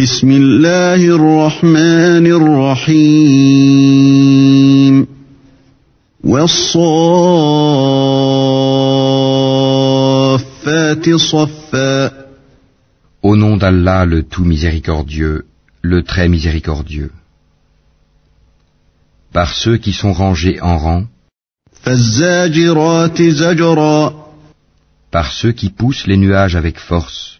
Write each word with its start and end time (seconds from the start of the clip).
بسم 0.00 0.30
الله 0.30 1.00
الرحمن 1.16 2.26
الرحيم 2.36 3.46
والصافات 6.24 6.76
صفا 11.14 12.10
Au 13.22 13.36
nom 13.36 13.56
d'Allah 13.56 14.04
le 14.04 14.22
tout 14.22 14.44
miséricordieux, 14.44 15.46
le 15.80 16.02
très 16.02 16.28
miséricordieux. 16.28 17.10
Par 19.32 19.54
ceux 19.54 19.78
qui 19.78 19.94
sont 19.94 20.12
rangés 20.12 20.60
en 20.60 20.76
rang, 20.76 21.06
فالزاجرات 21.72 23.22
زجرا 23.22 24.12
par 25.10 25.32
ceux 25.32 25.52
qui 25.52 25.70
poussent 25.70 26.06
les 26.06 26.18
nuages 26.18 26.54
avec 26.54 26.78
force, 26.78 27.06
فالتاليات 27.06 27.39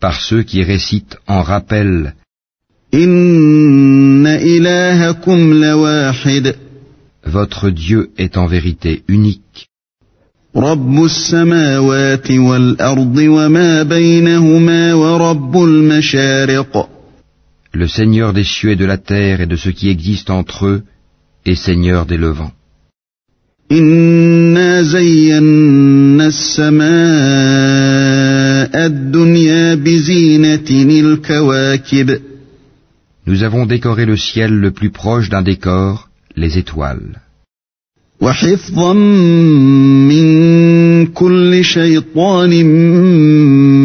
par 0.00 0.20
ceux 0.20 0.42
qui 0.42 0.62
récitent 0.62 1.16
en 1.26 1.42
rappel 1.42 2.12
إن 2.94 4.26
إلهكم 4.26 5.52
لواحد 5.54 6.54
Votre 7.24 7.70
Dieu 7.70 8.10
est 8.18 8.36
en 8.36 8.46
vérité 8.46 9.02
unique, 9.08 9.68
رب 10.56 11.04
السماوات 11.04 12.30
والأرض 12.30 13.16
وما 13.18 13.82
بينهما 13.82 14.94
ورب 14.94 15.56
المشارق 15.56 16.88
le 17.74 17.88
Seigneur 17.88 18.34
des 18.34 18.44
cieux 18.44 18.72
et 18.72 18.76
de 18.76 18.84
la 18.84 18.98
terre 18.98 19.40
et 19.40 19.46
de 19.46 19.56
ce 19.56 19.70
qui 19.70 19.88
existe 19.88 20.28
entre 20.28 20.66
eux, 20.66 20.82
et 21.46 21.54
Seigneur 21.54 22.04
des 22.04 22.18
levants. 22.18 22.52
إنا 23.72 24.82
زينا 24.82 26.26
السماء 26.26 26.86
الدنيا 28.86 29.74
بزينة 29.74 30.70
الكواكب 30.70 32.20
Nous 33.24 33.44
avons 33.44 33.66
décoré 33.66 34.04
le 34.04 34.16
ciel 34.16 34.52
le 34.52 34.72
plus 34.72 34.90
proche 34.90 35.28
d'un 35.28 35.42
décor, 35.42 36.08
les 36.36 36.58
étoiles, 36.58 37.16
وحفظا 38.20 38.92
من 38.92 41.06
كل 41.06 41.64
شيطان 41.64 42.64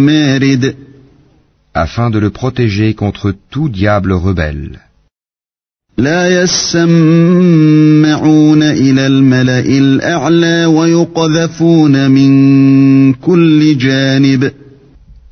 مارد 0.06 0.75
afin 1.73 2.09
de 2.09 2.17
le 2.20 2.31
protéger 2.31 2.94
contre 2.95 3.33
tout 3.52 3.70
diable 3.70 4.14
rebelle. 4.14 4.80
لا 5.97 6.44
يسمعون 6.44 6.83
إلى 8.64 9.08
الملأ 9.08 9.59
الأعلى 9.59 10.66
ويقذفون 10.66 12.11
من 12.11 13.14
كل 13.14 13.78
جانب 13.78 14.52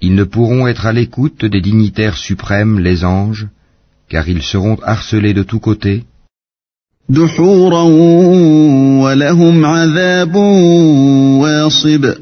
Ils 0.01 0.15
ne 0.15 0.23
pourront 0.23 0.67
être 0.67 0.87
à 0.87 0.93
l'écoute 0.93 1.45
des 1.45 1.61
dignitaires 1.61 2.17
suprêmes, 2.17 2.79
les 2.79 3.05
anges, 3.05 3.47
car 4.09 4.27
ils 4.27 4.41
seront 4.41 4.77
harcelés 4.83 5.33
de 5.33 5.43
tous 5.43 5.59
côtés, 5.59 6.03
دحورا 7.09 7.83
ولهم 9.03 9.65
عذاب 9.65 10.35
واصب 10.35 12.13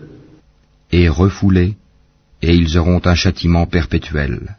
et 0.91 1.09
refoulés, 1.09 1.73
et 2.41 2.53
ils 2.55 2.77
auront 2.77 3.02
un 3.05 3.16
châtiment 3.16 3.66
perpétuel. 3.66 4.56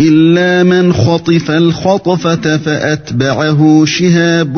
إلا 0.00 0.62
من 0.62 0.92
خطف 0.92 1.50
الخطفة 1.50 2.56
فأتبعه 2.56 3.84
شهاب 3.84 4.54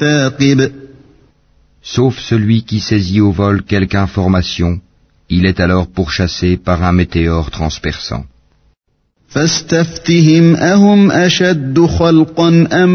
ثاقب 0.00 0.70
Sauf 1.82 2.18
celui 2.18 2.62
qui 2.62 2.80
saisit 2.80 3.20
au 3.20 3.30
vol 3.30 3.62
quelque 3.62 3.94
information, 3.94 4.80
il 5.28 5.44
est 5.44 5.60
alors 5.60 5.86
pourchassé 5.86 6.56
par 6.56 6.82
un 6.82 6.92
météore 6.92 7.50
transperçant. 7.50 8.24
فاستفتهم 9.28 10.56
أهم 10.56 11.10
أشد 11.10 11.80
خلقا 11.80 12.66
أم 12.72 12.90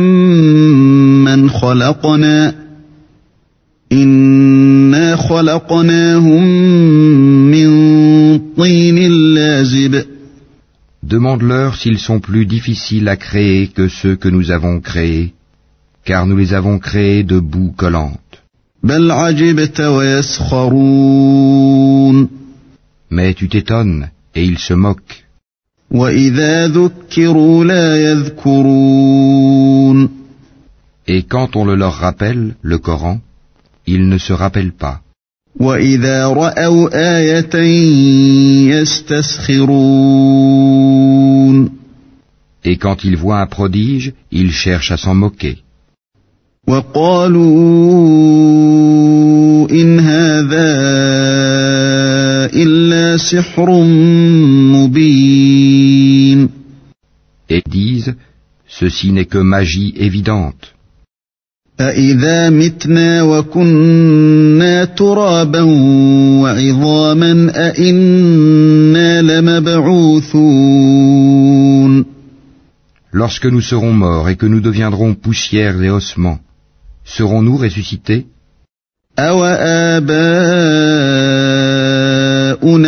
من 1.24 1.50
خلقنا 1.50 2.56
إنا 3.91 5.16
خلقناهم 5.16 6.44
Demande-leur 11.16 11.75
s'ils 11.75 11.97
sont 12.08 12.20
plus 12.20 12.46
difficiles 12.46 13.08
à 13.08 13.18
créer 13.18 13.70
que 13.70 13.88
ceux 13.88 14.16
que 14.16 14.30
nous 14.30 14.52
avons 14.52 14.80
créés, 14.80 15.34
car 16.06 16.28
nous 16.28 16.38
les 16.38 16.53
avons 16.53 16.78
créés 16.78 17.24
de 17.24 17.40
boue 17.40 17.74
collante. 17.75 18.34
Mais 23.18 23.34
tu 23.34 23.50
t'étonnes 23.50 24.09
et 24.36 24.44
ils 24.46 24.59
se 24.59 24.75
moquent. 24.75 25.25
Et 31.14 31.24
quand 31.24 31.56
on 31.56 31.66
le 31.66 31.76
leur 31.76 31.96
rappelle, 32.06 32.56
le 32.62 32.78
Coran, 32.78 33.20
ils 33.88 34.08
ne 34.08 34.20
se 34.20 34.34
rappellent 34.34 34.78
pas. 34.86 35.02
وإذا 35.61 36.27
رأوا 36.27 36.89
آية 37.19 37.56
يستسخرون 38.75 39.75
Et 42.67 42.77
quand 42.78 43.05
ils 43.05 43.17
voient 43.17 43.41
un 43.41 43.47
prodige, 43.47 44.15
ils 44.33 44.50
cherchent 44.50 44.91
à 44.91 44.97
s'en 44.97 45.15
moquer. 45.15 45.56
وقالوا 46.69 47.45
إن 49.71 50.00
هذا 50.00 50.71
إلا 52.55 53.17
سحر 53.17 53.71
مبين 54.72 56.49
Et 57.50 57.62
disent, 57.69 58.15
ceci 58.67 59.12
n'est 59.12 59.27
que 59.27 59.39
magie 59.39 59.93
évidente. 59.97 60.75
أإذا 61.81 62.50
متنا 62.50 63.22
وكنا 63.22 64.84
ترابا 64.84 65.62
وعظاما 66.43 67.53
أإنا 67.55 69.22
لمبعوثون 69.22 70.34
Lorsque 73.12 73.47
nous 73.47 73.61
serons 73.61 73.93
morts 73.93 74.28
et 74.28 74.37
que 74.37 74.47
nous 74.47 74.61
deviendrons 74.61 75.15
poussières 75.15 75.81
et 75.83 75.91
ossements, 75.91 76.39
serons-nous 77.05 77.56
ressuscités 77.56 78.27
أوآباؤنا 79.19 79.75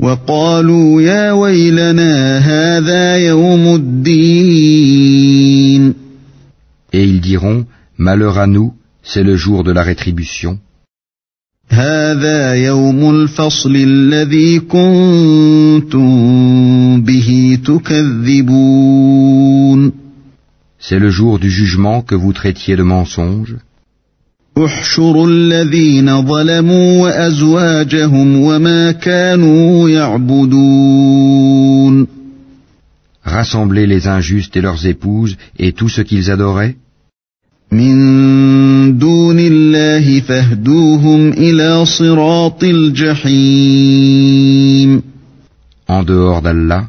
وقالوا 0.00 1.02
يا 1.02 1.32
ويلنا 1.32 2.38
هذا 2.38 3.16
يوم 3.16 3.74
الدين 3.74 5.16
Et 6.92 7.02
ils 7.04 7.20
diront, 7.20 7.66
Malheur 7.98 8.38
à 8.38 8.46
nous, 8.46 8.74
c'est 9.02 9.22
le 9.22 9.36
jour 9.36 9.64
de 9.64 9.72
la 9.72 9.82
rétribution. 9.82 10.58
هذا 11.70 12.54
يوم 12.54 13.10
الفصل 13.10 13.76
الذي 13.76 14.58
كنتم 14.60 16.06
به 17.02 17.58
تكذبون 17.66 19.26
C'est 20.78 20.98
le 20.98 21.10
jour 21.10 21.38
du 21.38 21.50
jugement 21.50 22.02
que 22.02 22.14
vous 22.14 22.32
traitiez 22.32 22.76
de 22.76 22.82
mensonge. 22.82 23.56
احشروا 24.60 25.28
الذين 25.28 26.22
ظلموا 26.22 27.02
وأزواجهم 27.02 28.36
وما 28.36 28.92
كانوا 28.92 29.90
يعبدون 29.90 31.36
Rassemblez 33.26 33.86
les 33.86 34.06
injustes 34.06 34.56
et 34.56 34.62
leurs 34.62 34.86
épouses 34.86 35.36
et 35.58 35.72
tout 35.72 35.88
ce 35.90 36.00
qu'ils 36.00 36.30
adoraient, 36.30 36.76
من 37.72 38.98
دون 38.98 39.38
الله 39.38 40.20
فاهدوهم 40.20 41.32
إلى 41.32 41.86
صراط 41.86 42.64
الجحيم 42.64 44.16
en 45.88 46.02
dehors 46.02 46.42
d'Allah, 46.42 46.88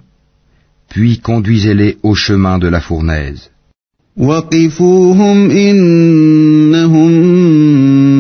puis 0.89 1.19
conduisez-les 1.19 1.97
au 2.01 2.15
chemin 2.15 2.57
de 2.59 2.67
la 2.67 2.81
fournaise. 2.81 3.49
وقفوهم 4.17 5.51
إنهم 5.51 7.11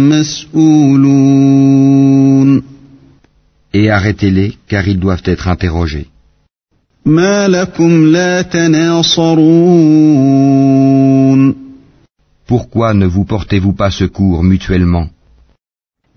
مسؤولون 0.09 1.57
Et 3.73 3.89
arrêtez-les, 3.89 4.57
car 4.69 4.87
ils 4.87 4.99
doivent 4.99 5.23
être 5.25 5.47
interrogés. 5.47 6.05
ما 7.05 7.47
لكم 7.47 8.05
لا 8.05 8.41
تناصرون 8.41 9.47
Pourquoi 12.47 12.93
ne 12.93 13.05
vous 13.05 13.25
portez-vous 13.25 13.73
pas 13.73 13.91
secours 13.91 14.43
mutuellement 14.43 15.09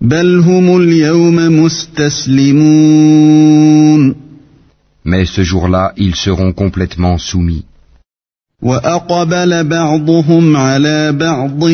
بل 0.01 0.39
هم 0.39 0.77
اليوم 0.77 1.63
مستسلمون 1.63 2.71
Mais 5.03 5.25
ce 5.25 5.41
jour-là, 5.43 5.93
ils 5.97 6.15
seront 6.15 6.53
complètement 6.53 7.17
soumis. 7.17 7.64
وأقبل 8.61 9.63
بعضهم 9.63 10.57
على 10.57 11.11
بعض 11.11 11.69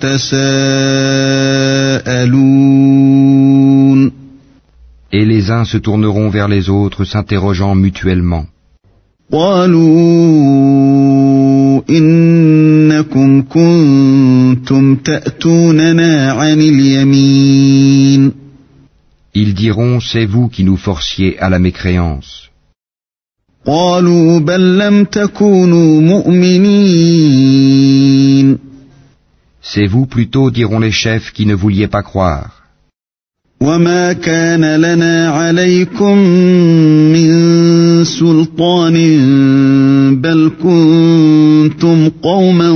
يتساءلون 0.00 0.52
Et 5.14 5.26
les 5.26 5.50
uns 5.50 5.66
se 5.66 5.76
tourneront 5.76 6.30
vers 6.30 6.48
les 6.48 6.70
autres, 6.70 7.04
s'interrogeant 7.04 7.74
mutuellement. 7.74 8.46
قالوا 9.32 9.82
إنكم 11.90 13.42
كنتم 13.42 14.96
تأتوننا 14.96 16.32
عن 16.32 16.60
اليمين 16.60 18.32
Ils 19.34 19.54
diront, 19.54 20.00
c'est 20.00 20.26
vous 20.26 20.48
qui 20.48 20.62
nous 20.64 20.76
forciez 20.76 21.38
à 21.38 21.50
la 21.50 21.58
mécréance. 21.58 22.45
قالوا 23.66 24.38
بل 24.38 24.78
لم 24.78 25.04
تكونوا 25.04 26.00
مؤمنين 26.00 27.72
C'est 29.62 29.86
vous 29.86 30.06
plutôt, 30.06 30.50
diront 30.50 30.80
les 30.80 30.90
chefs, 30.90 31.30
qui 31.32 31.46
ne 31.46 31.54
vouliez 31.54 31.86
pas 31.86 32.02
croire. 32.02 32.62
وما 33.62 34.12
كان 34.12 34.64
لنا 34.80 35.28
عليكم 35.28 36.18
من 37.14 37.30
سلطان 38.04 38.96
بل 40.20 40.50
كنتم 40.62 42.08
قوما 42.22 42.72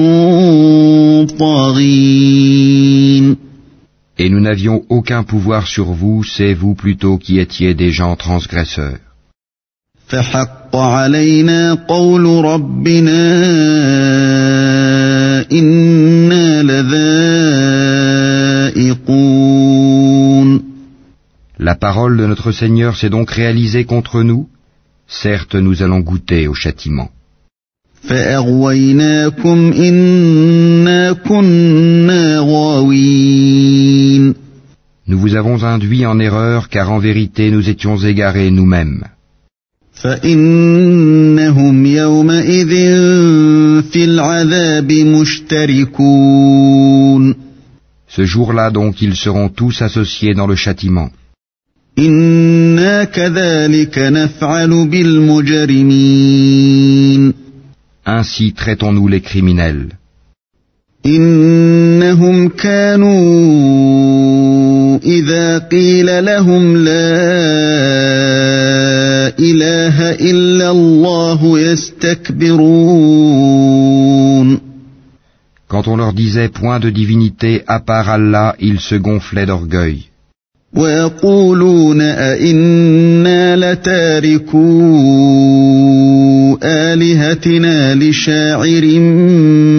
طاغين 1.38 3.36
Et 4.18 4.30
nous 4.30 4.40
n'avions 4.40 4.82
aucun 4.88 5.22
pouvoir 5.24 5.66
sur 5.66 5.92
vous, 5.92 6.24
c'est 6.24 6.54
vous 6.54 6.74
plutôt 6.74 7.18
qui 7.18 7.38
étiez 7.38 7.74
des 7.74 7.90
gens 7.90 8.16
transgresseurs. 8.16 8.98
فحق 10.06 10.59
علينا 10.74 11.74
قول 11.88 12.44
ربنا 12.44 13.42
إنا 15.52 16.62
لذائقون 18.76 19.16
La 21.58 21.74
parole 21.74 22.16
de 22.18 22.26
notre 22.26 22.52
Seigneur 22.52 22.96
s'est 22.96 23.08
donc 23.08 23.30
réalisée 23.30 23.84
contre 23.86 24.22
nous. 24.22 24.46
Certes, 25.08 25.54
nous 25.54 25.82
allons 25.82 26.00
goûter 26.00 26.46
au 26.48 26.54
châtiment. 26.54 27.08
فأغويناكم 28.02 29.72
إنا 29.72 31.12
كنا 31.12 32.38
غاوين 32.38 34.34
Nous 35.08 35.18
vous 35.18 35.34
avons 35.36 35.62
induit 35.64 36.04
en 36.04 36.18
erreur 36.18 36.68
car 36.68 36.90
en 36.90 36.98
vérité 36.98 37.50
nous 37.50 37.68
étions 37.70 37.96
égarés 37.96 38.50
nous-mêmes. 38.50 39.04
فإنهم 40.00 41.86
يومئذ 41.86 42.70
في 43.82 44.04
العذاب 44.04 44.92
مشتركون 44.92 46.46
Ce 48.08 48.22
jour-là 48.24 48.70
donc 48.70 49.02
ils 49.02 49.16
seront 49.16 49.48
tous 49.48 49.82
associés 49.82 50.34
dans 50.34 50.46
le 50.46 50.54
châtiment. 50.56 51.10
إنا 51.98 53.04
كذلك 53.04 53.98
نفعل 53.98 54.86
بالمجرمين 54.88 56.26
Ainsi 58.06 58.52
traitons-nous 58.52 59.08
les 59.08 59.20
criminels. 59.20 59.88
إنهم 61.06 62.48
كانوا 62.48 63.16
إذا 65.04 65.58
قيل 65.58 66.24
لهم 66.24 66.76
لا 66.76 68.59
إله 69.40 70.10
إلا 70.10 70.70
الله 70.70 71.58
يستكبرون 71.60 72.46
Quand 75.68 75.88
on 75.88 75.96
leur 75.96 76.12
disait 76.12 76.48
point 76.48 76.78
de 76.78 76.90
divinité 76.90 77.62
à 77.66 77.80
part 77.80 78.08
Allah, 78.08 78.54
ils 78.60 78.78
se 78.80 78.94
gonflaient 78.94 79.46
d'orgueil. 79.46 79.98
ويقولون 80.74 82.00
أئنا 82.00 83.56
لتاركو 83.56 84.58
آلهتنا 86.62 87.94
لشاعر 87.94 88.84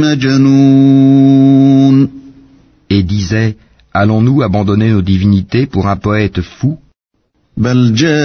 مجنون 0.02 2.10
Et 2.90 3.04
disaient, 3.04 3.56
allons-nous 3.94 4.42
abandonner 4.42 4.92
nos 4.92 5.02
divinités 5.02 5.66
pour 5.66 5.88
un 5.88 5.98
poète 5.98 6.42
fou 6.42 6.78
بل 7.62 7.94
جاء 7.94 8.18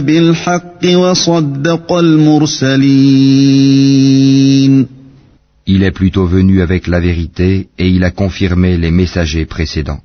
بالحق 0.00 0.84
وصدق 0.84 1.92
المرسلين 1.92 2.98
Il 5.70 5.82
est 5.82 5.90
plutôt 5.90 6.26
venu 6.26 6.62
avec 6.62 6.86
la 6.86 7.00
vérité 7.00 7.68
et 7.78 7.88
il 7.88 8.02
a 8.04 8.10
confirmé 8.10 8.76
les 8.78 8.90
messagers 8.90 9.44
précédents. 9.46 10.00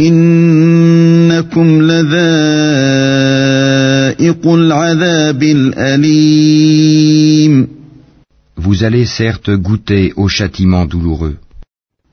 إنكم 0.00 1.82
لذائق 1.82 2.12
العذاب 4.46 5.42
الأليم 5.42 6.82
Vous 8.56 8.84
allez 8.84 9.06
certes 9.06 9.50
goûter 9.50 10.12
au 10.16 10.28
châtiment 10.28 10.84
douloureux. 10.86 11.36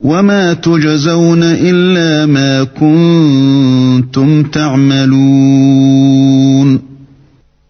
وما 0.01 0.53
تجزون 0.53 1.44
إلا 1.44 2.25
ما 2.25 2.63
كنتم 2.63 4.44
تعملون 4.44 6.09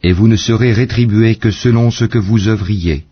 Et 0.02 0.14
vous 0.14 0.28
ne 0.30 0.38
serez 0.38 0.72
rétribués 0.72 1.36
que 1.36 1.52
selon 1.52 1.92
ce 1.92 2.06
que 2.06 2.18
vous 2.18 2.48
œuvriez, 2.48 3.04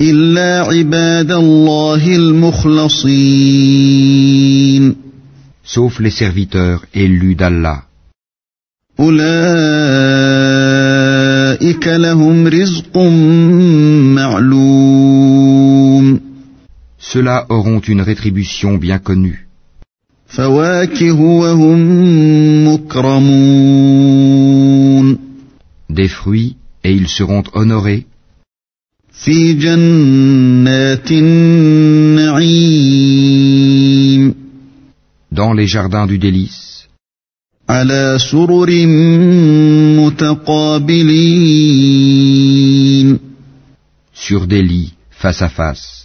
إلا 0.00 0.60
عباد 0.60 1.32
الله 1.32 2.16
المخلصين 2.16 3.10
sauf 5.62 6.00
les 6.00 6.10
serviteurs 6.10 6.84
élus 6.94 7.34
d'Allah. 7.34 7.82
أولئك 9.00 9.20
لهم 11.88 12.46
رزق 12.46 12.96
ceux-là 17.15 17.45
auront 17.47 17.79
une 17.79 18.01
rétribution 18.01 18.71
bien 18.85 18.99
connue. 18.99 19.47
Des 25.99 26.09
fruits, 26.19 26.51
et 26.83 26.91
ils 26.99 27.07
seront 27.07 27.43
honorés. 27.53 28.05
Dans 35.39 35.53
les 35.53 35.67
jardins 35.75 36.07
du 36.11 36.17
délice. 36.17 36.89
Sur 44.13 44.47
des 44.47 44.63
lits 44.71 44.93
face 45.21 45.41
à 45.41 45.49
face. 45.49 46.04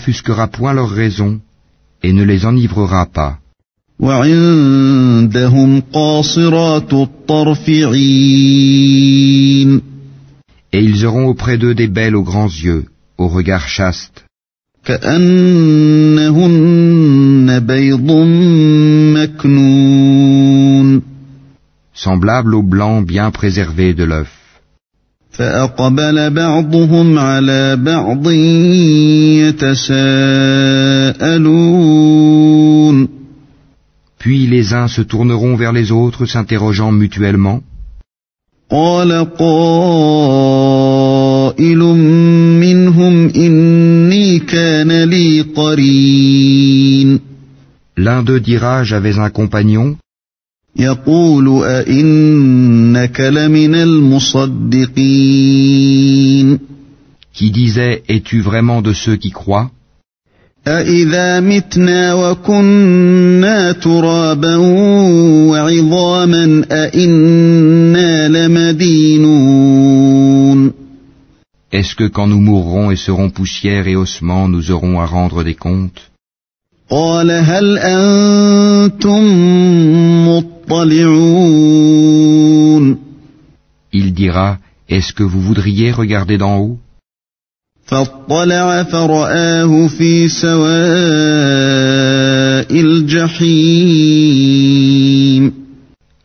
n'offusquera 0.00 0.48
point 0.48 0.72
leur 0.72 0.90
raison 0.90 1.40
et 2.02 2.12
ne 2.12 2.24
les 2.24 2.46
enivrera 2.46 3.06
pas. 3.06 3.38
Et 10.72 10.80
ils 10.88 11.06
auront 11.06 11.26
auprès 11.26 11.58
d'eux 11.58 11.74
des 11.74 11.88
belles 11.88 12.16
aux 12.16 12.22
grands 12.22 12.46
yeux, 12.66 12.86
au 13.18 13.28
regard 13.28 13.68
chaste. 13.68 14.24
Semblables 21.92 22.54
au 22.54 22.62
blanc 22.62 23.02
bien 23.02 23.30
préservé 23.30 23.92
de 23.92 24.04
l'œuf. 24.04 24.39
فأقبل 25.37 26.29
بعضهم 26.29 27.19
على 27.19 27.75
بعض 27.75 28.31
يتساءلون 29.51 29.95
Puis 34.19 34.47
les 34.47 34.73
uns 34.73 34.87
se 34.87 35.01
tourneront 35.01 35.55
vers 35.55 35.71
les 35.71 35.91
autres 35.91 36.25
s'interrogeant 36.25 36.91
mutuellement. 36.91 37.61
قال 38.71 39.27
قائل 39.37 40.07
منهم 42.59 43.29
إني 43.35 44.39
كان 44.39 45.03
لي 45.03 45.41
قرين 45.41 47.19
L'un 47.97 48.23
d'eux 48.23 48.39
dira 48.39 48.83
J'avais 48.83 49.19
un 49.19 49.29
compagnon 49.29 49.97
يقول 50.79 51.63
أئنك 51.63 53.19
لمن 53.21 53.75
المصدقين 53.75 54.95
qui 57.33 57.51
disait 57.51 58.03
Es-tu 58.07 58.41
vraiment 58.41 58.81
de 58.81 58.93
ceux 58.93 59.15
qui 59.15 59.31
croient 59.31 59.71
أإذا 60.67 61.39
متنا 61.39 62.13
وكنا 62.13 63.71
ترابا 63.71 64.55
وعظاما 65.49 66.65
أإنا 66.71 68.27
لمدينون 68.27 69.75
Est-ce 71.71 71.95
que 71.95 72.07
quand 72.07 72.27
nous 72.27 72.39
mourrons 72.39 72.91
et 72.91 72.95
serons 72.95 73.29
poussière 73.29 73.87
et 73.87 73.95
ossements, 73.95 74.47
nous 74.47 74.71
aurons 74.71 74.99
à 74.99 75.05
rendre 75.05 75.43
des 75.43 75.55
comptes 75.55 76.11
قال 76.89 77.31
هل 77.31 77.77
أنتم 77.77 79.23
مطلعون 80.27 80.48
Il 83.92 84.14
dira, 84.14 84.58
est-ce 84.88 85.12
que 85.12 85.24
vous 85.24 85.40
voudriez 85.40 85.90
regarder 85.92 86.38
d'en 86.38 86.58
haut? 86.58 86.78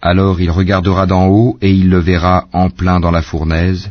Alors 0.01 0.39
il 0.39 0.51
regardera 0.51 1.07
d'en 1.07 1.27
haut 1.27 1.57
et 1.61 1.71
il 1.71 1.89
le 1.89 1.99
verra 1.99 2.47
en 2.53 2.69
plein 2.69 2.99
dans 2.99 3.11
la 3.11 3.23
fournaise. 3.23 3.89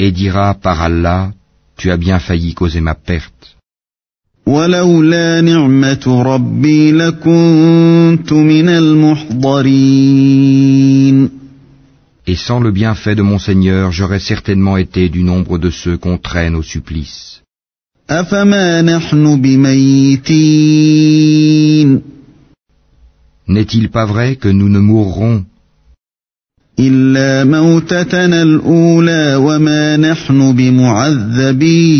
Et 0.00 0.12
dira 0.12 0.54
par 0.54 0.80
Allah, 0.80 1.32
tu 1.78 1.90
as 1.90 1.96
bien 1.96 2.18
failli 2.18 2.54
causer 2.54 2.80
ma 2.80 2.94
perte. 2.94 3.56
Et 12.30 12.36
sans 12.46 12.60
le 12.60 12.70
bienfait 12.72 13.14
de 13.14 13.22
mon 13.22 13.38
Seigneur, 13.38 13.92
j'aurais 13.92 14.24
certainement 14.32 14.76
été 14.76 15.08
du 15.08 15.22
nombre 15.22 15.58
de 15.58 15.70
ceux 15.70 15.96
qu'on 15.96 16.18
traîne 16.18 16.54
au 16.56 16.62
supplice. 16.62 17.42
N'est-il 23.54 23.90
pas 23.90 24.06
vrai 24.06 24.36
que 24.36 24.48
nous 24.48 24.68
ne 24.68 24.78
mourrons 24.78 25.44
إلا 26.80 27.44
موتتنا 27.44 28.42
الأولى 28.42 29.34
وما 29.36 29.96
نحن 29.96 30.52
بمعذبين 30.52 31.98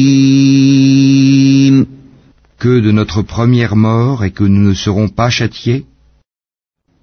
que 2.58 2.80
de 2.80 2.90
notre 2.90 3.22
première 3.22 3.76
mort 3.76 4.24
et 4.24 4.30
que 4.30 4.44
nous 4.44 4.68
ne 4.68 4.74
serons 4.74 5.08
pas 5.08 5.30
châtiés 5.30 5.84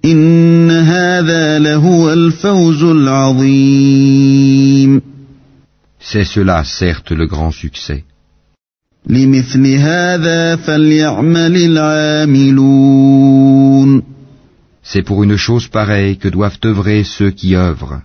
إن 0.06 0.72
هذا 0.72 1.60
لهو 1.60 2.14
الفوز 2.14 2.84
العظيم 2.84 4.36
C'est 6.00 6.24
cela, 6.24 6.64
certes, 6.64 7.12
le 7.12 7.26
grand 7.26 7.52
succès. 7.52 8.04
لمثل 9.08 9.68
هذا 9.68 10.56
فليعمل 10.56 11.58
العاملون 11.58 13.55
C'est 14.88 15.02
pour 15.02 15.24
une 15.24 15.36
chose 15.36 15.68
pareille 15.68 16.18
que 16.18 16.28
doivent 16.28 16.60
œuvrer 16.64 17.04
ceux 17.04 17.32
qui 17.32 17.56
œuvrent. 17.56 18.02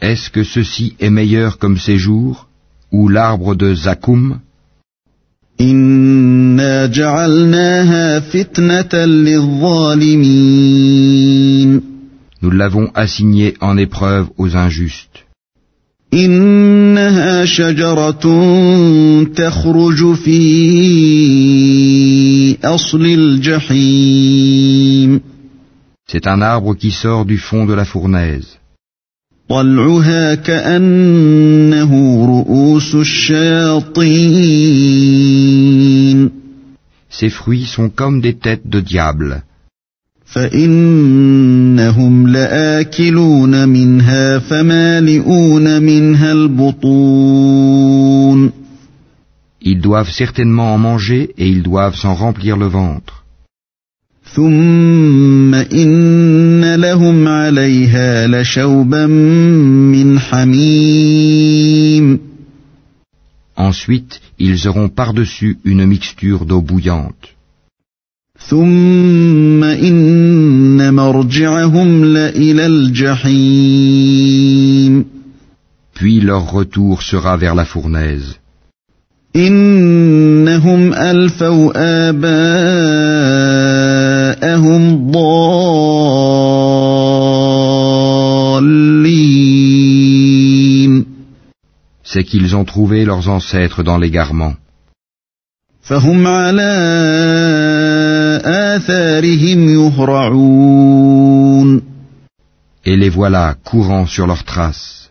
Est-ce 0.00 0.30
que 0.30 0.42
ceci 0.42 0.96
est 0.98 1.10
meilleur 1.10 1.58
comme 1.58 1.76
séjour 1.76 2.48
ou 2.90 3.08
l'arbre 3.08 3.54
de 3.54 3.74
Zakoum? 3.74 4.40
Nous 12.42 12.50
l'avons 12.60 12.90
assigné 12.94 13.54
en 13.60 13.76
épreuve 13.76 14.28
aux 14.38 14.56
injustes. 14.56 15.25
إنها 16.13 17.45
شجرة 17.45 18.23
تخرج 19.35 20.13
في 20.13 20.41
أصل 22.63 23.05
الجحيم 23.05 24.41
C'est 26.07 26.27
un 26.27 26.41
arbre 26.41 26.75
qui 26.75 26.91
sort 26.91 27.25
du 27.25 27.37
fond 27.37 27.65
de 27.65 27.73
la 27.73 27.85
fournaise. 27.85 28.57
طلعها 29.49 30.35
كأنه 30.35 31.91
رؤوس 32.25 32.95
الشياطين 32.95 34.11
Ses 37.09 37.29
fruits 37.29 37.65
sont 37.65 37.89
comme 37.89 38.21
des 38.21 38.33
têtes 38.33 38.67
de 38.67 38.79
diable. 38.81 39.43
فإنهم 40.31 42.27
لآكلون 42.27 43.69
منها 43.69 44.39
فمالئون 44.39 45.81
منها 45.81 46.31
البطون 46.31 47.81
Ils 49.63 49.79
doivent 49.79 50.09
certainement 50.09 50.73
en 50.73 50.79
manger 50.79 51.29
et 51.37 51.47
ils 51.47 51.61
doivent 51.63 51.95
s'en 51.95 52.15
remplir 52.15 52.57
le 52.57 52.67
ventre. 52.67 53.23
ثم 54.33 55.55
إن 55.55 56.75
لهم 56.75 57.27
عليها 57.27 58.27
لشوبا 58.27 59.05
من 59.05 60.19
حميم 60.19 62.19
Ensuite, 63.57 64.21
ils 64.39 64.67
auront 64.67 64.89
par-dessus 64.89 65.59
une 65.65 65.85
mixture 65.85 66.45
d'eau 66.45 66.61
bouillante. 66.61 67.34
ثم 68.49 69.63
إن 69.63 70.93
مرجعهم 70.93 72.05
لإلى 72.05 72.65
الجحيم 72.65 74.21
Puis 75.93 76.19
leur 76.19 76.51
retour 76.51 77.03
sera 77.03 77.37
vers 77.37 77.55
la 77.55 77.65
fournaise. 77.65 78.37
إنهم 79.35 80.93
ألفوا 80.93 81.71
آباءهم 82.09 82.81
ضالين 85.11 85.51
C'est 92.03 92.25
qu'ils 92.25 92.55
ont 92.57 92.65
trouvé 92.65 93.05
leurs 93.05 93.29
ancêtres 93.29 93.83
dans 93.83 93.97
l'égarement. 93.97 94.53
فهم 95.81 96.27
على 96.27 96.71
آثارهم 96.71 97.64
يهرعون 97.64 97.64
Et 102.84 102.96
les 102.96 103.08
voilà 103.08 103.54
courant 103.64 104.06
sur 104.06 104.26
leurs 104.26 104.44
traces. 104.44 105.10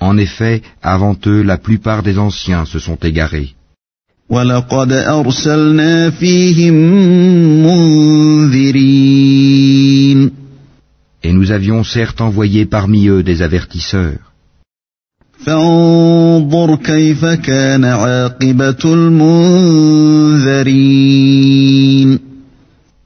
En 0.00 0.16
effet, 0.18 0.62
avant 0.82 1.16
eux, 1.26 1.42
la 1.42 1.58
plupart 1.58 2.02
des 2.02 2.18
anciens 2.18 2.64
se 2.64 2.78
sont 2.78 2.96
égarés. 2.96 3.50
Et 11.24 11.32
nous 11.32 11.50
avions 11.52 11.84
certes 11.84 12.20
envoyé 12.20 12.66
parmi 12.66 13.06
eux 13.08 13.22
des 13.22 13.42
avertisseurs. 13.42 14.32
فانظر 16.31 16.75
كيف 16.75 17.25
كان 17.25 17.85
عاقبة 17.85 18.83
المنذرين 18.85 19.37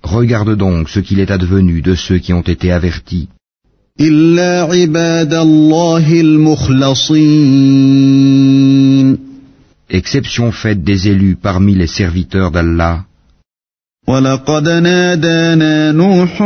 Regarde 0.03 0.55
donc 0.57 0.89
ce 0.89 0.99
qu'il 0.99 1.19
est 1.19 1.31
advenu 1.31 1.81
de 1.81 1.93
ceux 1.95 2.17
qui 2.17 2.33
ont 2.33 2.41
été 2.41 2.71
avertis, 2.71 3.27
إلا 3.99 4.61
عباد 4.61 5.33
الله 5.33 6.21
المخلصين 6.21 7.31
exception 9.89 10.51
faite 10.51 10.83
des 10.83 11.07
élus 11.07 11.35
parmi 11.35 11.75
les 11.75 11.87
serviteurs 11.87 12.51
d'Allah, 12.51 13.05
ولقد 14.07 14.69
نادانا 14.69 15.91
نوح 15.91 16.37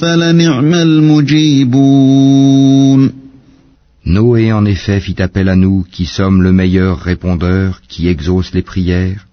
فلنعم 0.00 0.74
المجيبون 0.74 2.06
Noé 4.05 4.51
en 4.51 4.65
effet 4.65 4.99
fit 4.99 5.21
appel 5.21 5.47
à 5.47 5.55
nous 5.55 5.85
qui 5.91 6.05
sommes 6.05 6.41
le 6.41 6.51
meilleur 6.51 6.99
répondeur 6.99 7.81
qui 7.87 8.07
exauce 8.07 8.51
les 8.53 8.63
prières. 8.63 9.27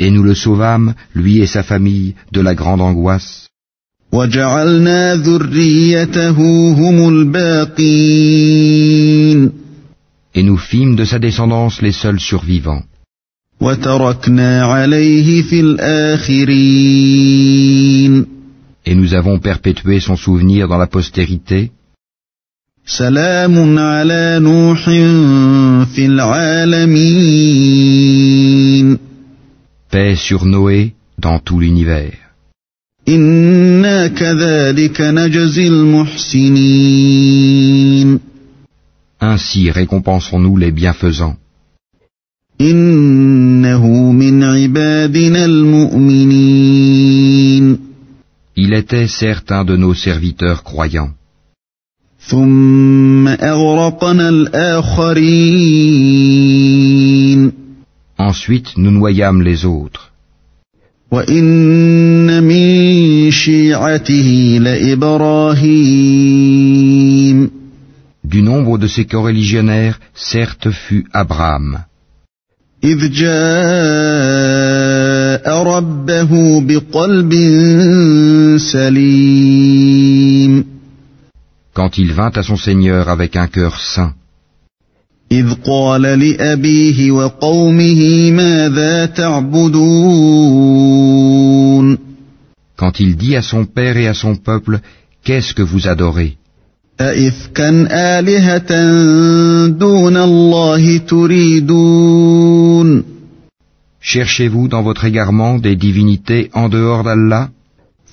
Et 0.00 0.10
nous 0.10 0.22
le 0.22 0.34
sauvâmes, 0.34 0.94
lui 1.14 1.40
et 1.40 1.46
sa 1.46 1.62
famille, 1.64 2.14
de 2.30 2.40
la 2.40 2.54
grande 2.54 2.80
angoisse. 2.80 3.48
Et 10.34 10.42
nous 10.42 10.56
fîmes 10.56 10.96
de 10.96 11.04
sa 11.04 11.18
descendance 11.18 11.82
les 11.82 11.92
seuls 11.92 12.20
survivants. 12.20 12.84
Et 18.86 18.94
nous 18.94 19.14
avons 19.14 19.38
perpétué 19.40 19.98
son 20.00 20.16
souvenir 20.16 20.68
dans 20.68 20.78
la 20.78 20.86
postérité. 20.86 21.72
Paix 29.90 30.14
sur 30.16 30.44
Noé 30.44 30.94
dans 31.18 31.38
tout 31.40 31.58
l'univers. 31.58 32.16
Ainsi 39.20 39.70
récompensons-nous 39.70 40.56
les 40.56 40.70
bienfaisants. 40.70 41.36
Il 48.56 48.72
était 48.74 49.06
certes 49.06 49.52
un 49.52 49.64
de 49.64 49.76
nos 49.76 49.94
serviteurs 49.94 50.64
croyants. 50.64 51.12
Ensuite 58.18 58.76
nous 58.76 58.90
noyâmes 58.90 59.42
les 59.42 59.64
autres. 59.64 60.10
Du 68.24 68.42
nombre 68.42 68.78
de 68.78 68.86
ses 68.88 69.06
coreligionnaires, 69.06 70.00
certes 70.14 70.70
fut 70.70 71.06
Abraham. 71.12 71.84
إذ 72.83 73.11
جاء 73.11 73.33
ربه 75.63 76.61
بقلب 76.61 77.33
سليم 78.57 80.65
quand 81.73 81.97
il 81.97 82.13
vint 82.13 82.31
à 82.35 82.43
son 82.43 82.57
Seigneur 82.57 83.09
avec 83.09 83.35
un 83.35 83.47
cœur 83.47 83.79
saint, 83.79 84.13
إذ 85.31 85.53
قال 85.65 86.01
لأبيه 86.01 87.11
وقومه 87.11 88.31
ماذا 88.31 89.05
تعبدون 89.05 90.03
quand 92.77 92.99
il 92.99 93.15
dit 93.15 93.35
à 93.35 93.41
son 93.41 93.65
père 93.65 93.97
et 93.97 94.07
à 94.07 94.13
son 94.13 94.35
peuple, 94.35 94.79
Qu'est-ce 95.23 95.53
que 95.53 95.61
vous 95.61 95.87
adorez 95.87 96.36
أئفكا 97.01 97.87
آلهة 98.19 98.71
دون 99.67 100.17
الله 100.17 100.97
تريدون 100.97 102.33
Cherchez-vous 104.01 104.67
dans 104.67 104.83
votre 104.83 105.05
égarement 105.05 105.57
des 105.59 105.75
divinités 105.77 106.49
en 106.53 106.69
dehors 106.69 107.03
d'Allah 107.03 107.49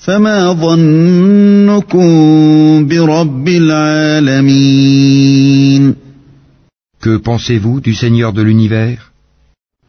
فما 0.01 0.53
ظنكم 0.53 2.07
برب 2.89 3.49
العالمين 4.29 5.01
Que 7.03 7.17
pensez-vous 7.17 7.81
du 7.81 7.95
Seigneur 7.95 8.33
de 8.33 8.43
l'univers 8.43 9.11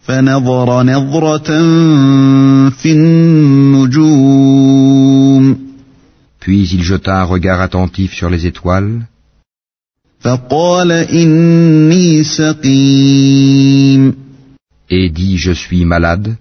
فنظر 0.01 0.83
نظرة 0.83 1.47
في 2.69 2.91
النجوم 2.91 4.41
Puis 6.46 6.68
il 6.74 6.82
jeta 6.90 7.14
un 7.22 7.24
regard 7.24 7.60
attentif 7.60 8.10
sur 8.14 8.30
les 8.30 8.46
étoiles. 8.46 9.00
Et 14.98 15.08
dit 15.10 15.36
Je 15.38 15.50
suis 15.62 15.84
malade. 15.84 16.36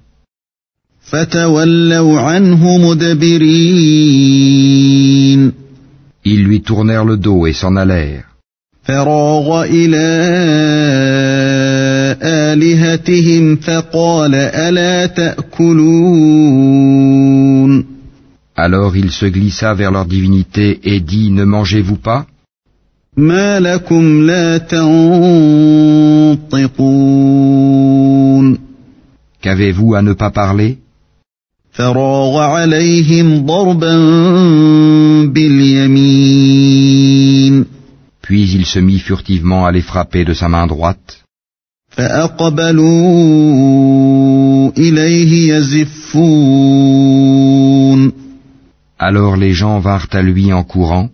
Ils 6.33 6.43
lui 6.43 6.61
tournèrent 6.61 7.05
le 7.05 7.17
dos 7.17 7.47
et 7.47 7.53
s'en 7.53 7.75
allèrent. 7.75 8.27
Alors 18.64 18.96
il 18.96 19.10
se 19.10 19.26
glissa 19.26 19.74
vers 19.74 19.90
leur 19.90 20.06
divinité 20.06 20.80
et 20.84 21.00
dit 21.00 21.30
Ne 21.30 21.44
mangez-vous 21.44 21.96
pas 21.96 22.26
ما 23.16 23.60
لكم 23.60 24.22
لا 24.22 24.58
تنطقون 24.58 25.38
Qu'avez-vous 29.42 29.94
à 29.94 30.02
ne 30.02 30.12
pas 30.12 30.30
parler 30.30 30.78
فراغ 31.72 32.38
عليهم 32.38 33.46
ضربا 33.46 33.96
باليمين 35.26 36.80
Puis 38.22 38.52
il 38.52 38.64
se 38.66 38.78
mit 38.78 39.00
furtivement 39.00 39.66
à 39.66 39.72
les 39.72 39.82
frapper 39.82 40.24
de 40.24 40.34
sa 40.34 40.48
main 40.48 40.66
droite. 40.66 41.16
فأقبلوا 41.90 42.90
إليه 44.78 45.54
يزفون 45.54 47.13
Alors 49.09 49.35
les 49.43 49.53
gens 49.61 49.77
vinrent 49.87 50.11
à 50.19 50.21
lui 50.29 50.45
en 50.59 50.63
courant. 50.63 51.07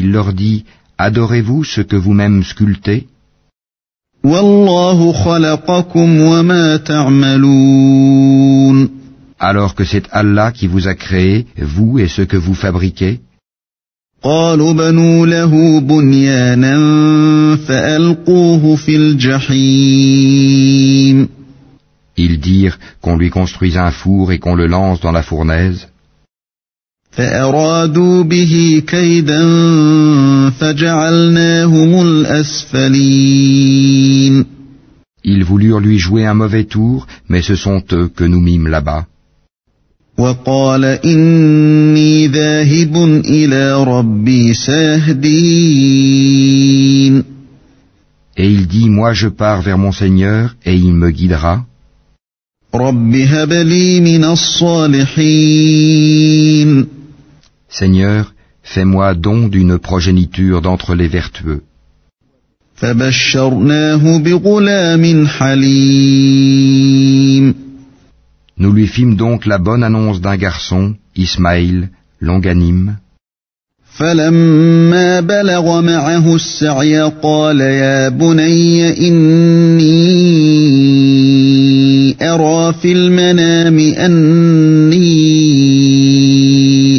Il 0.00 0.06
leur 0.16 0.28
dit, 0.32 0.64
Adorez-vous 1.06 1.64
ce 1.74 1.82
que 1.90 1.96
vous-même 2.04 2.42
sculptez? 2.50 3.00
Alors 9.48 9.72
que 9.76 9.84
c'est 9.90 10.06
Allah 10.20 10.48
qui 10.52 10.66
vous 10.72 10.84
a 10.92 10.94
créé, 10.94 11.46
vous 11.74 11.98
et 11.98 12.08
ce 12.08 12.22
que 12.22 12.38
vous 12.38 12.54
fabriquez? 12.54 13.20
Ils 22.24 22.38
dirent 22.40 22.78
qu'on 23.00 23.16
lui 23.16 23.30
construise 23.30 23.76
un 23.76 23.92
four 23.92 24.32
et 24.32 24.40
qu'on 24.40 24.56
le 24.56 24.66
lance 24.66 25.00
dans 25.00 25.12
la 25.12 25.22
fournaise. 25.22 25.80
Ils 35.24 35.44
voulurent 35.44 35.80
lui 35.88 35.98
jouer 35.98 36.24
un 36.26 36.34
mauvais 36.34 36.64
tour, 36.64 37.06
mais 37.28 37.42
ce 37.42 37.56
sont 37.56 37.82
eux 37.92 38.08
que 38.16 38.24
nous 38.24 38.40
mîmes 38.40 38.68
là-bas. 38.68 39.06
Et 48.36 48.48
il 48.56 48.66
dit, 48.66 48.88
moi 48.88 49.12
je 49.12 49.28
pars 49.28 49.62
vers 49.62 49.78
mon 49.78 49.92
Seigneur, 49.92 50.56
et 50.64 50.74
il 50.74 50.94
me 50.94 51.10
guidera. 51.10 51.67
Seigneur, 57.69 58.33
fais-moi 58.63 59.13
don 59.13 59.47
d'une 59.47 59.77
progéniture 59.77 60.61
d'entre 60.61 60.95
les 60.95 61.07
vertueux. 61.07 61.61
فبشرناه 62.75 64.19
بغلام 64.19 65.27
حليم 65.27 66.33
Nous 68.57 68.71
lui 68.71 68.87
fîmes 68.87 69.15
donc 69.15 69.45
la 69.45 69.57
bonne 69.59 69.83
annonce 69.83 70.19
d'un 70.21 70.37
garçon, 70.37 70.95
Ismaïl, 71.15 71.89
longanime. 72.21 72.95
فلما 73.83 75.19
بلغ 75.19 75.81
معه 75.81 76.35
السعي 76.35 77.01
قال 77.01 77.61
يا 77.61 78.09
بني 78.09 79.07
إني 79.07 80.33
أرى 82.22 82.74
في 82.82 82.92
المنام 82.92 83.78
أني 83.78 85.08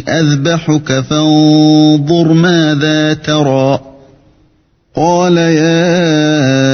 أذبحك 0.10 1.00
فانظر 1.00 2.34
ماذا 2.34 3.14
ترى. 3.14 3.80
قال 4.96 5.38
يا 5.38 6.70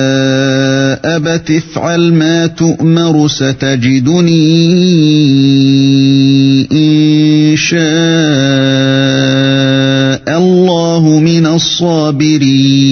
أبت 1.16 1.52
افعل 1.52 2.14
ما 2.14 2.48
تؤمر 2.48 3.28
ستجدني 3.28 4.46
إن 6.72 7.56
شاء 7.58 7.80
الله 10.38 11.20
من 11.20 11.48
الصابرين. 11.48 12.85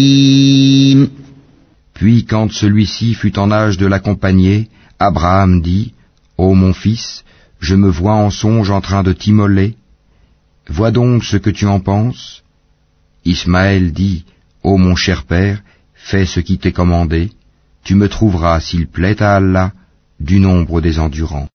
Puis 2.03 2.25
quand 2.25 2.51
celui-ci 2.51 3.13
fut 3.13 3.39
en 3.39 3.49
âge 3.49 3.77
de 3.77 3.85
l'accompagner, 3.85 4.67
Abraham 4.99 5.61
dit, 5.61 5.93
Ô 6.37 6.53
mon 6.53 6.73
fils, 6.73 7.23
je 7.61 7.75
me 7.75 7.89
vois 7.89 8.15
en 8.15 8.29
songe 8.29 8.71
en 8.71 8.81
train 8.81 9.03
de 9.03 9.13
t'immoler. 9.13 9.77
Vois 10.67 10.91
donc 10.91 11.23
ce 11.23 11.37
que 11.37 11.49
tu 11.49 11.65
en 11.65 11.79
penses. 11.79 12.43
Ismaël 13.23 13.93
dit, 13.93 14.25
Ô 14.63 14.75
mon 14.75 14.97
cher 14.97 15.23
père, 15.23 15.61
fais 15.93 16.25
ce 16.25 16.41
qui 16.41 16.57
t'est 16.57 16.73
commandé. 16.73 17.29
Tu 17.85 17.95
me 17.95 18.09
trouveras, 18.09 18.59
s'il 18.59 18.87
plaît 18.87 19.23
à 19.23 19.37
Allah, 19.37 19.71
du 20.19 20.41
nombre 20.41 20.81
des 20.81 20.99
endurants. 20.99 21.47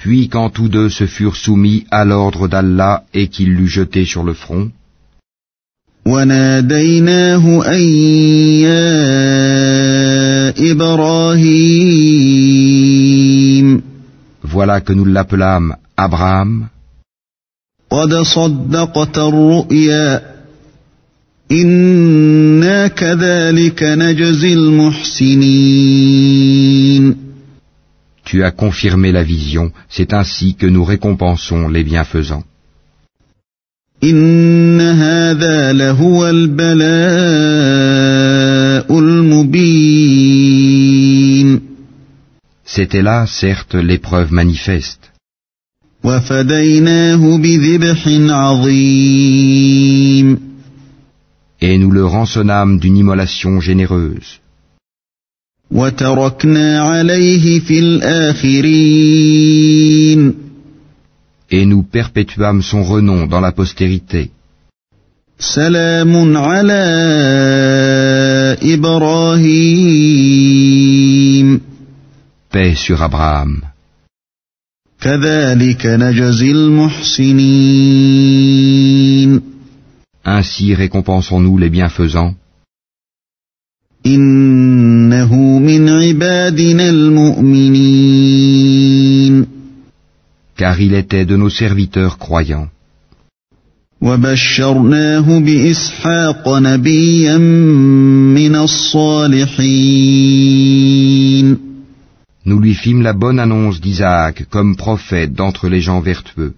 Puis 0.00 0.30
quand 0.30 0.48
tous 0.48 0.70
deux 0.70 0.88
se 0.88 1.04
furent 1.04 1.36
soumis 1.36 1.84
à 1.90 2.06
l'ordre 2.06 2.48
d'Allah 2.48 3.04
et 3.12 3.28
qu'il 3.28 3.50
l'eut 3.56 3.68
jeté 3.68 4.06
sur 4.06 4.22
le 4.24 4.32
front, 4.32 4.70
voilà 14.54 14.80
que 14.80 14.92
nous 14.94 15.04
l'appelâmes 15.04 15.76
Abraham. 15.98 16.68
Tu 28.30 28.44
as 28.44 28.52
confirmé 28.52 29.10
la 29.10 29.24
vision, 29.24 29.72
c'est 29.88 30.12
ainsi 30.20 30.54
que 30.54 30.68
nous 30.74 30.84
récompensons 30.84 31.66
les 31.66 31.82
bienfaisants. 31.82 32.44
C'était 42.74 43.02
là, 43.10 43.26
certes, 43.26 43.74
l'épreuve 43.74 44.30
manifeste. 44.32 45.04
Et 51.68 51.78
nous 51.78 51.92
le 51.98 52.04
rançonnâmes 52.06 52.78
d'une 52.78 52.96
immolation 52.96 53.58
généreuse. 53.60 54.30
Et 61.50 61.64
nous 61.64 61.82
perpétuâmes 61.84 62.62
son 62.62 62.82
renom 62.82 63.26
dans 63.26 63.40
la 63.40 63.52
postérité. 63.52 64.30
Paix 72.50 72.74
sur 72.74 73.00
Abraham. 73.00 73.62
Ainsi 80.24 80.74
récompensons-nous 80.74 81.58
les 81.58 81.70
bienfaisants. 81.70 82.34
Car 90.56 90.80
il 90.80 90.94
était 90.94 91.26
de 91.26 91.36
nos 91.36 91.50
serviteurs 91.50 92.16
croyants. 92.18 92.68
Nous 102.46 102.58
lui 102.58 102.74
fîmes 102.74 103.02
la 103.02 103.12
bonne 103.12 103.38
annonce 103.38 103.80
d'Isaac 103.82 104.46
comme 104.48 104.76
prophète 104.76 105.34
d'entre 105.34 105.68
les 105.68 105.82
gens 105.82 106.00
vertueux. 106.00 106.54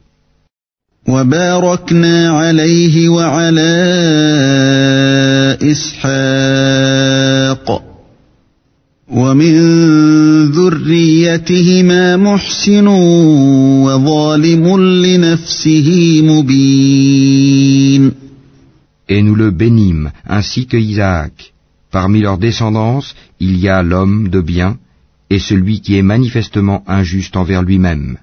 Et 19.09 19.23
nous 19.23 19.35
le 19.35 19.51
bénîmes, 19.51 20.11
ainsi 20.27 20.67
que 20.67 20.79
Isaac. 20.79 21.53
Parmi 21.91 22.23
leurs 22.23 22.39
descendance, 22.39 23.15
il 23.39 23.59
y 23.59 23.69
a 23.69 23.83
l'homme 23.83 24.29
de 24.31 24.41
bien, 24.41 24.79
et 25.29 25.39
celui 25.39 25.83
qui 25.83 25.99
est 25.99 26.03
manifestement 26.03 26.83
injuste 26.87 27.37
envers 27.37 27.63
lui-même. 27.63 28.17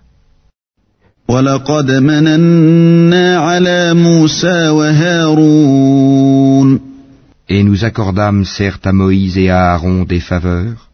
Et 7.52 7.64
nous 7.64 7.84
accordâmes 7.84 8.46
certes 8.46 8.86
à 8.86 8.94
Moïse 8.94 9.38
et 9.40 9.50
à 9.50 9.74
Aaron 9.74 10.04
des 10.04 10.20
faveurs. 10.20 10.90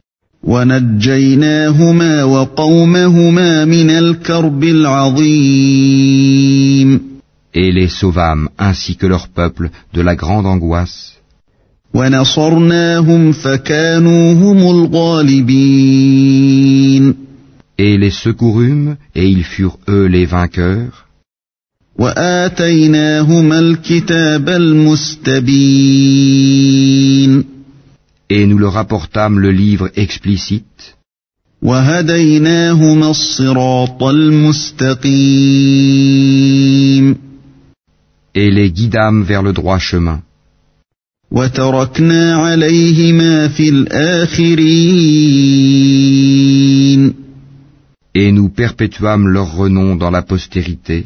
Et 7.54 7.72
les 7.72 7.90
sauvâmes 7.90 8.50
ainsi 8.58 8.96
que 8.96 9.08
leur 9.08 9.28
peuple 9.28 9.70
de 9.94 10.02
la 10.02 10.16
grande 10.16 10.46
angoisse. 10.46 11.16
Et 17.78 17.98
les 17.98 18.12
secourûmes, 18.12 18.96
et 19.14 19.28
ils 19.28 19.44
furent 19.44 19.80
eux 19.90 20.06
les 20.06 20.26
vainqueurs. 20.26 21.05
Et 28.30 28.46
nous 28.48 28.58
leur 28.58 28.76
apportâmes 28.76 29.40
le 29.40 29.52
livre 29.52 29.90
explicite. 29.96 30.98
Et 38.42 38.52
les 38.52 38.72
guidâmes 38.72 39.24
vers 39.24 39.42
le 39.42 39.54
droit 39.54 39.80
chemin. 39.80 40.20
Et 48.14 48.32
nous 48.32 48.50
perpétuâmes 48.50 49.28
leur 49.28 49.56
renom 49.56 49.96
dans 49.96 50.12
la 50.12 50.22
postérité. 50.22 51.06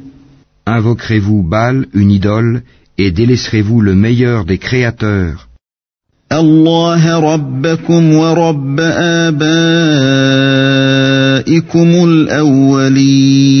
Invoquerez-vous 0.70 1.42
Baal, 1.42 1.86
une 1.94 2.10
idole, 2.10 2.62
et 2.98 3.10
délaisserez-vous 3.10 3.80
le 3.80 3.94
meilleur 3.94 4.44
des 4.44 4.58
créateurs 4.58 5.48
الله 6.32 7.18
ربكم 7.20 8.12
ورب 8.14 8.80
آبائكم 8.80 9.64
الأولين 12.04 13.56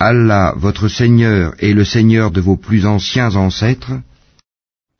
Allah, 0.00 0.52
votre 0.56 0.88
Seigneur, 0.88 1.54
est 1.60 1.72
le 1.72 1.84
Seigneur 1.84 2.30
de 2.30 2.40
vos 2.40 2.56
plus 2.56 2.84
anciens 2.84 3.36
ancêtres 3.36 3.92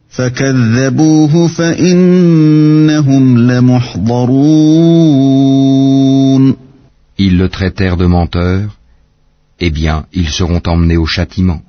فكذبوه 0.08 1.48
فإنهم 1.48 3.38
لمحضرون 3.38 4.64
Ils 7.18 7.38
le 7.38 7.48
traitèrent 7.48 7.96
de 7.96 8.06
menteur, 8.06 8.76
eh 9.59 9.69
bien, 9.69 10.05
ils 10.13 10.29
seront 10.29 10.61
emmenés 10.65 10.97
au 10.97 11.05
châtiment. 11.05 11.61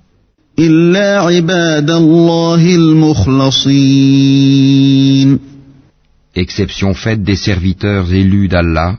Exception 6.35 6.95
faite 6.95 7.23
des 7.23 7.37
serviteurs 7.37 8.13
élus 8.13 8.49
d'Allah. 8.49 8.99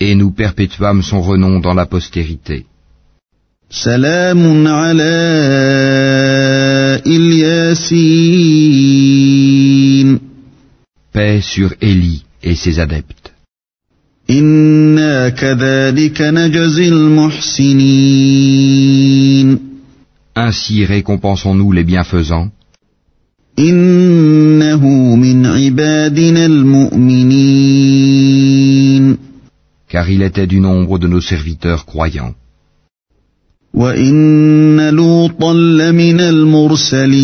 Et 0.00 0.14
nous 0.14 0.30
perpétuâmes 0.30 1.02
son 1.02 1.20
renom 1.20 1.60
dans 1.60 1.74
la 1.74 1.86
postérité. 1.86 2.64
Paix 11.13 11.41
sur 11.41 11.73
Élie 11.81 12.23
et 12.43 12.55
ses 12.55 12.79
adeptes. 12.79 13.31
إنا 14.29 15.29
كذلك 15.29 16.21
نجزي 16.21 16.87
المحسنين 16.89 18.09
Ainsi 20.37 20.85
récompensons-nous 20.85 21.71
les 21.73 21.83
bienfaisants, 21.83 22.49
إنه 23.59 25.15
من 25.15 25.45
عبادنا 25.45 26.45
المؤمنين 26.45 27.99
car 29.91 30.09
il 30.09 30.21
était 30.21 30.47
du 30.47 30.59
nombre 30.59 30.99
de 30.99 31.07
nos 31.07 31.21
serviteurs 31.21 31.85
croyants. 31.85 32.35
وإن 33.73 34.89
لوطا 34.89 35.53
لمن 35.53 36.19
المرسلين 36.21 37.19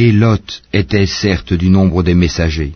Et 0.00 0.10
Lot 0.10 0.48
était 0.72 1.06
certes 1.06 1.54
du 1.62 1.68
nombre 1.70 2.02
des 2.02 2.16
messagers. 2.16 2.74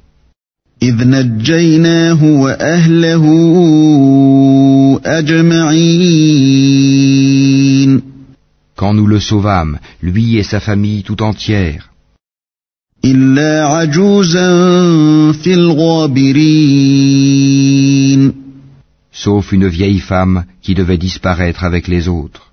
Quand 8.81 8.95
nous 8.99 9.09
le 9.15 9.21
sauvâmes, 9.31 9.79
lui 10.01 10.37
et 10.37 10.45
sa 10.45 10.61
famille 10.61 11.03
tout 11.03 11.21
entière. 11.31 11.91
Sauf 19.25 19.45
une 19.57 19.69
vieille 19.79 20.03
femme 20.13 20.45
qui 20.63 20.73
devait 20.81 21.03
disparaître 21.09 21.65
avec 21.65 21.89
les 21.89 22.07
autres. 22.07 22.53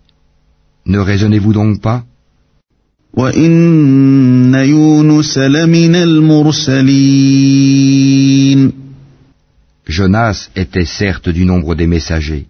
Ne 0.85 0.99
raisonnez-vous 0.99 1.53
donc 1.53 1.81
pas? 1.81 2.03
Jonas 9.87 10.49
était 10.55 10.85
certes 10.85 11.29
du 11.29 11.45
nombre 11.45 11.75
des 11.75 11.87
messagers. 11.87 12.45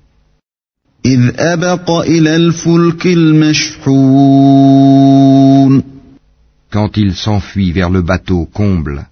Quand 6.71 6.97
il 6.97 7.15
s'enfuit 7.15 7.71
vers 7.71 7.89
le 7.89 8.01
bateau 8.01 8.45
comble, 8.45 9.07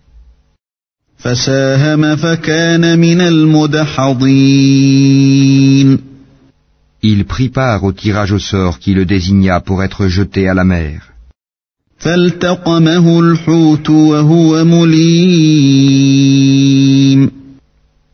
il 7.02 7.26
prit 7.26 7.50
part 7.50 7.84
au 7.84 7.92
tirage 7.94 8.34
au 8.34 8.40
sort 8.40 8.80
qui 8.80 8.94
le 8.94 9.06
désigna 9.06 9.62
pour 9.62 9.84
être 9.84 10.08
jeté 10.08 10.50
à 10.50 10.54
la 10.54 10.66
mer. 10.66 11.14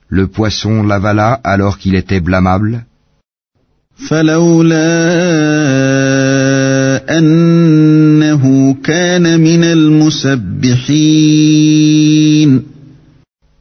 Le 0.09 0.27
poisson 0.27 0.83
l'avala 0.83 1.39
alors 1.43 1.77
qu'il 1.77 1.95
était 1.95 2.19
blâmable. 2.19 2.85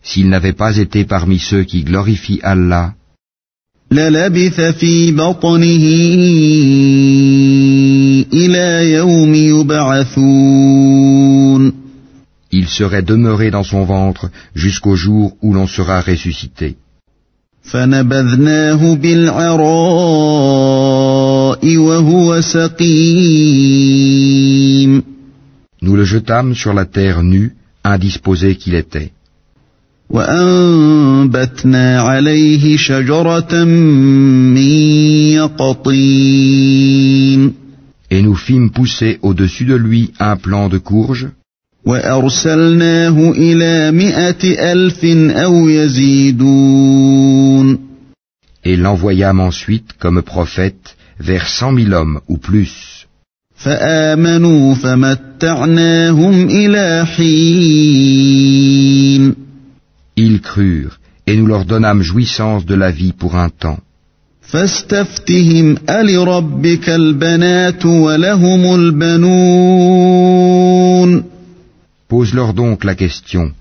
S'il 0.02 0.28
n'avait 0.28 0.52
pas 0.52 0.76
été 0.76 1.04
parmi 1.04 1.38
ceux 1.38 1.64
qui 1.64 1.82
glorifient 1.84 2.40
Allah, 2.42 2.94
للبث 3.93 4.61
في 4.61 5.11
بطنه 5.11 5.83
إلى 8.33 8.91
يوم 8.91 9.35
يبعثون 9.35 10.59
il 12.51 12.67
serait 12.67 13.03
demeuré 13.03 13.51
dans 13.51 13.63
son 13.63 13.83
ventre 13.85 14.29
jusqu'au 14.55 14.95
jour 14.95 15.37
où 15.41 15.53
l'on 15.53 15.67
sera 15.67 16.01
ressuscité. 16.01 16.75
فنبذناه 17.61 18.95
بالعراء 18.95 19.57
وهو 21.77 22.41
سقيم 22.41 22.89
Nous 25.81 25.95
le 25.95 26.03
jetâmes 26.03 26.53
sur 26.55 26.73
la 26.73 26.85
terre 26.85 27.23
nue, 27.23 27.55
indisposé 27.83 28.55
qu'il 28.55 28.75
était. 28.75 29.11
وأنبتنا 30.13 32.01
عليه 32.01 32.77
شجرة 32.77 33.63
من 33.63 34.57
يقطين 35.77 37.53
Et 38.11 38.23
nous 38.23 38.33
fîmes 38.33 38.71
pousser 38.71 39.19
au-dessus 39.21 39.65
de 39.65 39.75
lui 39.75 40.11
un 40.19 40.35
plant 40.35 40.67
de 40.67 40.79
courge, 40.79 41.27
وأرسلناه 41.85 43.31
إلى 43.31 43.91
مائة 43.91 44.71
ألف 44.73 45.05
أو 45.31 45.69
يزيدون 45.69 47.19
et 48.65 48.75
l'envoyâmes 48.75 49.39
ensuite 49.39 49.93
comme 49.99 50.21
prophète 50.21 50.97
vers 51.19 51.47
cent 51.47 51.71
mille 51.71 51.93
hommes 51.93 52.19
ou 52.27 52.37
plus. 52.37 53.05
فآمنوا 53.55 54.75
فمتعناهم 54.75 56.47
إلى 56.49 57.05
حين 57.05 58.29
Ils 60.16 60.40
crurent, 60.40 60.98
et 61.26 61.36
nous 61.36 61.46
leur 61.46 61.64
donnâmes 61.64 62.02
jouissance 62.02 62.64
de 62.66 62.74
la 62.74 62.90
vie 62.90 63.12
pour 63.12 63.36
un 63.36 63.48
temps. 63.48 63.78
Pose-leur 72.08 72.52
donc 72.54 72.84
la 72.84 72.94
question. 72.94 73.52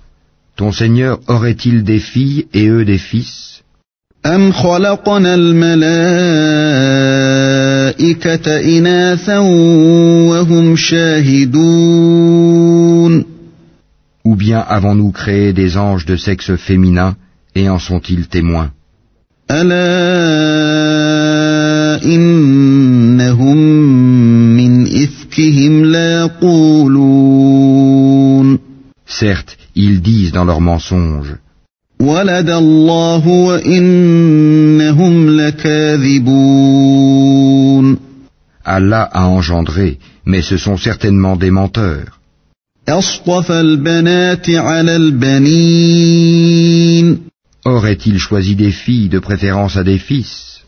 Ton 0.56 0.72
Seigneur 0.72 1.20
aurait-il 1.28 1.84
des 1.84 2.00
filles 2.00 2.46
et 2.54 2.68
eux 2.68 2.86
des 2.86 3.00
fils? 3.00 3.64
avons-nous 14.62 15.12
créé 15.12 15.54
des 15.54 15.78
anges 15.78 16.06
de 16.06 16.16
sexe 16.16 16.56
féminin, 16.56 17.16
et 17.56 17.70
en 17.70 17.80
sont-ils 17.80 18.28
témoins 18.28 18.72
Certes, 29.06 29.58
ils 29.76 30.02
disent 30.02 30.32
dans 30.32 30.46
leurs 30.46 30.62
mensonges. 30.62 31.36
Allah 38.66 39.04
a 39.12 39.28
engendré, 39.28 40.00
mais 40.26 40.42
ce 40.42 40.58
sont 40.58 40.78
certainement 40.78 41.36
des 41.36 41.52
menteurs. 41.52 42.20
Aurait-il 47.66 48.20
choisi 48.20 48.56
des 48.56 48.72
filles 48.72 49.10
de 49.10 49.20
préférence 49.20 49.78
à 49.78 49.84
des 49.84 49.98
fils 49.98 50.62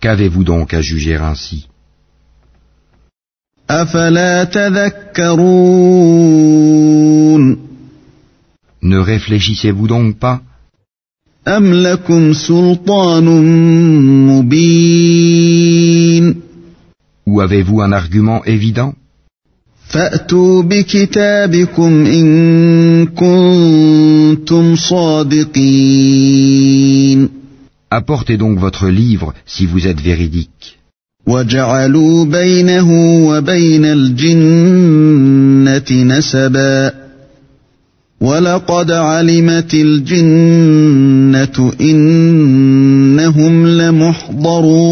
Qu'avez-vous 0.00 0.44
donc 0.44 0.74
à 0.74 0.80
juger 0.82 1.16
ainsi 1.16 1.68
Ne 8.82 8.98
réfléchissez-vous 8.98 9.88
donc 9.88 10.18
pas 10.18 10.42
Ou 17.25 17.41
avez-vous 17.41 17.81
un 17.81 17.91
argument 17.93 18.43
évident 18.45 18.93
فأتوا 19.87 20.63
بكتابكم 20.63 22.05
إن 22.05 23.05
كنتم 23.05 24.75
صادقين 24.75 25.57
Apportez 27.89 28.35
donc 28.35 28.59
votre 28.59 28.89
livre 28.89 29.33
si 29.45 29.65
vous 29.65 29.87
êtes 29.87 30.01
véridique. 30.01 30.77
وجعلوا 31.27 32.25
بينه 32.25 32.89
وبين 33.27 33.85
الجنة 33.85 35.91
نسبا 35.91 37.00
ولقد 38.21 38.91
علمت 38.91 39.73
الجنة 39.73 41.71
إنهم 41.81 43.67
لمحضرون 43.67 44.87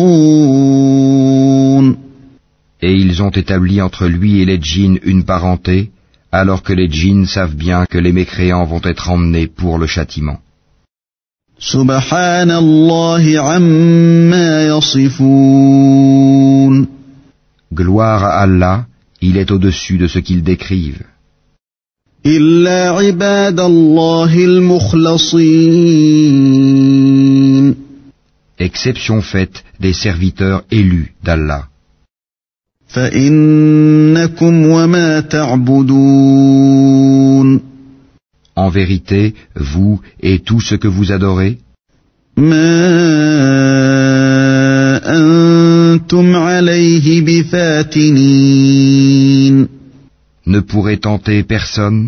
Et 2.82 2.94
ils 2.94 3.24
ont 3.24 3.32
établi 3.32 3.82
entre 3.82 4.06
lui 4.08 4.42
et 4.42 4.46
les 4.46 4.60
djinns 4.62 5.00
une 5.04 5.24
parenté, 5.24 5.90
alors 6.32 6.62
que 6.62 6.74
les 6.74 6.88
djinns 6.88 7.26
savent 7.26 7.56
bien 7.56 7.86
que 7.90 7.98
les 7.98 8.12
mécréants 8.12 8.66
vont 8.66 8.82
être 8.84 9.10
emmenés 9.10 9.48
pour 9.48 9.80
le 9.80 9.88
châtiment. 9.88 10.38
سبحان 11.60 12.52
الله 12.52 13.40
عما 13.40 14.66
يصفون 14.68 16.16
Gloire 17.74 18.24
à 18.24 18.42
Allah, 18.42 18.86
il 19.22 19.38
est 19.38 19.52
au-dessus 19.52 19.98
de 19.98 20.08
ce 20.08 20.20
qu'ils 20.20 20.44
décrivent. 20.44 21.04
إلا 22.26 22.90
عباد 22.90 23.60
الله 23.60 24.46
المخلصين 24.46 25.46
Exception 28.58 29.22
faite 29.22 29.64
des 29.80 29.94
serviteurs 29.94 30.64
élus 30.72 31.14
d'Allah. 31.24 31.70
فإنكم 32.88 34.66
وما 34.66 35.20
تعبدون 35.20 36.16
En 38.58 38.70
vérité, 38.70 39.34
vous 39.56 40.00
et 40.24 40.40
tout 40.40 40.62
ce 40.62 40.76
que 40.76 40.88
vous 40.88 41.12
adorez, 41.12 41.58
ما 42.38 42.96
أنتم 45.06 46.36
عليه 46.36 47.22
بفاتنين 47.22 48.89
ne 50.55 50.61
pourrait 50.71 51.03
tenter 51.09 51.39
personne? 51.57 52.05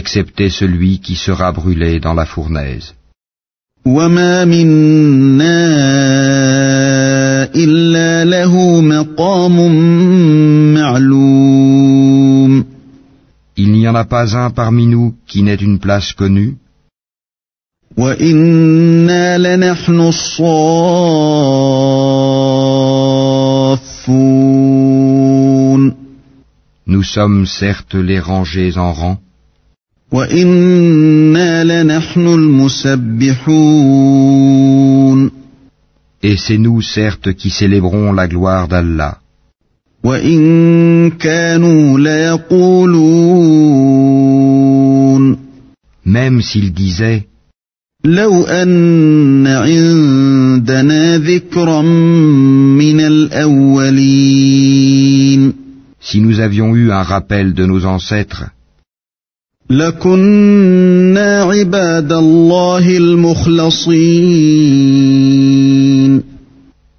Excepté 0.00 0.46
celui 0.60 0.92
qui 1.04 1.16
sera 1.26 1.48
brûlé 1.52 2.00
dans 2.00 2.14
la 2.20 2.26
fournaise. 2.26 2.94
Il 13.56 13.72
n'y 13.76 13.88
en 13.90 13.94
a 13.94 14.04
pas 14.04 14.36
un 14.36 14.50
parmi 14.50 14.86
nous 14.86 15.14
qui 15.26 15.42
n'ait 15.42 15.62
une 15.68 15.78
place 15.78 16.12
connue? 16.14 16.56
وإنا 17.99 19.37
لنحن 19.37 19.99
الصافون 19.99 20.79
nous 26.87 27.03
sommes 27.03 27.45
certes 27.45 27.93
les 27.95 28.19
rangés 28.19 28.77
en 28.77 28.93
rang, 28.93 29.17
وإنا 30.11 31.63
لنحن 31.63 32.27
المسبحون 32.27 33.69
et 36.23 36.37
c'est 36.37 36.57
nous 36.57 36.81
certes 36.81 37.33
qui 37.33 37.49
célébrons 37.49 38.13
la 38.13 38.27
gloire 38.27 38.67
d'Allah. 38.67 39.17
وإن 40.03 41.11
كانوا 41.11 41.99
ليقولون 41.99 43.09
Même 46.05 46.41
s'ils 46.41 46.73
disaient, 46.73 47.29
لو 48.05 48.43
أن 48.43 49.47
عندنا 49.47 51.17
ذكرا 51.17 51.81
من 51.81 52.99
الأولين 52.99 54.39
si 56.01 56.21
nous 56.21 56.39
avions 56.39 56.75
eu 56.75 56.91
un 56.91 57.03
rappel 57.03 57.53
de 57.53 57.65
nos 57.65 57.85
ancêtres, 57.85 58.45
لكنا 59.69 61.43
عباد 61.43 62.11
الله 62.11 62.97
المخلصين 62.97 63.99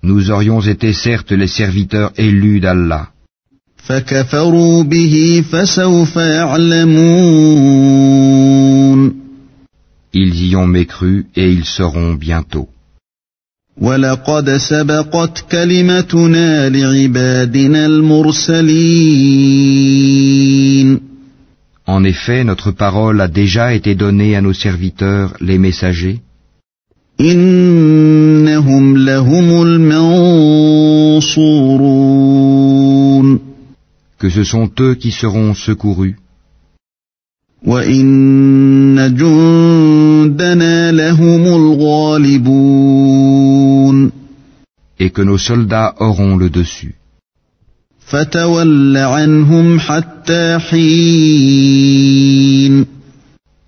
nous 0.02 0.30
aurions 0.30 0.60
été 0.60 0.92
certes 0.92 1.32
les 1.32 1.46
serviteurs 1.48 2.12
élus 2.18 2.60
d'Allah. 2.60 3.08
فكفروا 3.76 4.82
به 4.82 5.44
فسوف 5.52 6.16
يعلمون 6.16 7.60
ils 10.21 10.35
y 10.49 10.55
ont 10.55 10.69
mécru 10.79 11.13
et 11.35 11.47
ils 11.51 11.65
seront 11.65 12.13
bientôt. 12.13 12.69
En 21.95 22.03
effet, 22.13 22.41
notre 22.45 22.71
parole 22.71 23.19
a 23.19 23.27
déjà 23.27 23.73
été 23.73 23.93
donnée 23.95 24.35
à 24.37 24.41
nos 24.41 24.53
serviteurs, 24.53 25.33
les 25.41 25.57
messagers. 25.57 26.19
Que 34.21 34.29
ce 34.37 34.43
sont 34.53 34.69
eux 34.79 34.95
qui 34.95 35.11
seront 35.11 35.53
secourus. 35.53 36.15
Et 44.99 45.09
que 45.09 45.21
nos 45.23 45.39
soldats 45.39 45.95
auront 45.99 46.37
le 46.37 46.49
dessus. 46.51 46.95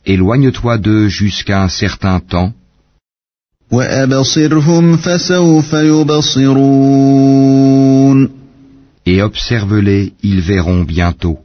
Éloigne-toi 0.06 0.78
d'eux 0.78 1.08
jusqu'à 1.08 1.64
un 1.64 1.70
certain 1.70 2.20
temps. 2.20 2.54
Et 9.06 9.22
observe-les, 9.22 10.14
ils 10.24 10.42
verront 10.42 10.84
bientôt. 10.84 11.40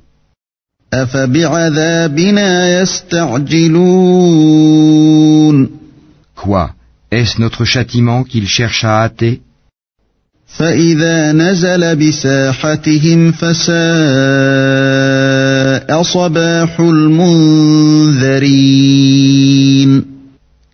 Quoi? 6.36 6.74
Est-ce 7.10 7.40
notre 7.40 7.64
châtiment 7.64 8.24
qu'il 8.24 8.46
cherche 8.46 8.84
à 8.84 9.02
hâter? 9.02 9.40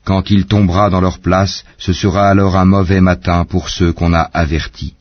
Quand 0.04 0.30
il 0.30 0.46
tombera 0.46 0.90
dans 0.90 1.00
leur 1.00 1.18
place, 1.20 1.64
ce 1.78 1.92
sera 1.92 2.28
alors 2.28 2.56
un 2.56 2.64
mauvais 2.64 3.00
matin 3.00 3.44
pour 3.44 3.68
ceux 3.68 3.92
qu'on 3.92 4.12
a 4.14 4.26
avertis. 4.34 4.94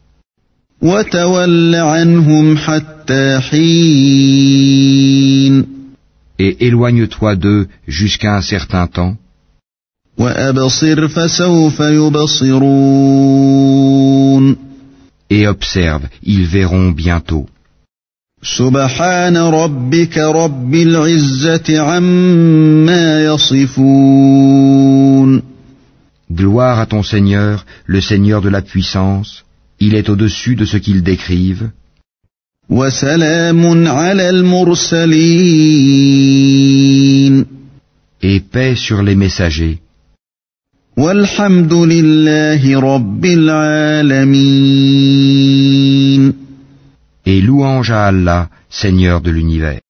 Et 6.37 6.67
éloigne-toi 6.67 7.35
d'eux 7.35 7.67
jusqu'à 7.87 8.35
un 8.35 8.41
certain 8.41 8.85
temps. 8.85 9.15
Et 15.29 15.47
observe, 15.47 16.03
ils 16.23 16.45
verront 16.45 16.91
bientôt. 16.91 17.47
Gloire 26.31 26.79
à 26.79 26.85
ton 26.85 27.01
Seigneur, 27.03 27.65
le 27.87 27.99
Seigneur 27.99 28.41
de 28.41 28.49
la 28.49 28.61
puissance, 28.61 29.43
il 29.79 29.93
est 29.95 30.09
au-dessus 30.09 30.55
de 30.55 30.65
ce 30.65 30.77
qu'ils 30.77 31.03
décrivent. 31.03 31.69
Et 38.21 38.39
paix 38.39 38.75
sur 38.75 39.03
les 39.03 39.15
messagers. 39.15 39.79
Et 47.25 47.41
louange 47.41 47.91
à 47.91 48.07
Allah, 48.07 48.49
Seigneur 48.69 49.21
de 49.21 49.31
l'univers. 49.31 49.86